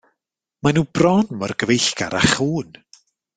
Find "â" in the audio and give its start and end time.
2.21-2.23